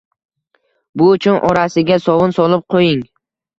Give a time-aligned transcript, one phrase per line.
[1.01, 3.07] Bu uchun orasiga sovun solib qo'ying